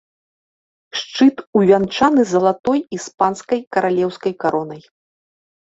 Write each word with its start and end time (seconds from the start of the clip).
Шчыт 1.01 1.35
увянчаны 1.61 2.21
залаты 2.33 2.75
іспанскай 2.99 3.65
каралеўскай 3.77 4.33
каронай. 4.43 4.81